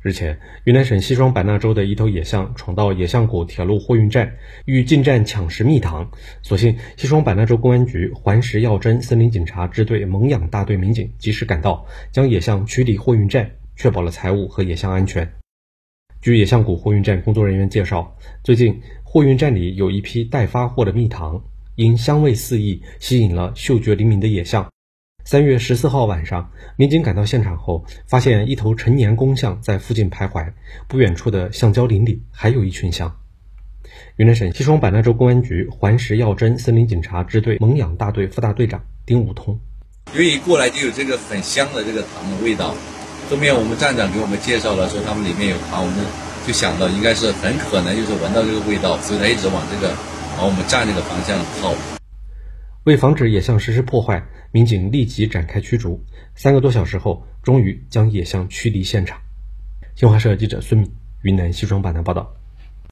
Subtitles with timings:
[0.00, 4.32] 日前，云南省西双版纳州的一头野象闯到野象谷铁路货运站，
[4.64, 6.08] 欲进站抢食蜜糖。
[6.40, 15.28] 所幸，西双版纳州公安局环石药侦森林警察支队蒙养大队民警及时赶到，将野象驱离货运站，确保了财物和野象安全。
[16.22, 21.42] 据野象谷货运站工作人员介绍，最近货运站里有一批待发货的蜜糖，
[21.74, 24.70] 因香味四溢，吸引了嗅觉灵敏的野象。
[25.30, 30.52] 三月十四号晚上，民警赶到现场后，发现一头成年公象在附近徘徊。
[30.88, 33.14] 不远处的橡胶林里还有一群象。
[34.16, 39.60] 云南省西双版纳州公安局环石药侦森林警察支队蒙养大队副大队长丁武通：
[40.14, 42.74] 由于过来就有这个很香的这个糖的味道，
[43.28, 46.06] 后面我们站长给我们介绍了说他们里面有糖，我们
[46.46, 49.92] 就想到应该是很可能就是闻到这个味道，所以他一直往这个
[50.38, 51.74] 往我们站这个方向靠。
[52.88, 56.02] 为防止野象实施破坏，民警立即展开驱逐。
[56.34, 59.20] 三个多小时后，终于将野象驱离现场。
[59.94, 62.34] 新华社记者孙敏，云南西双版纳报道。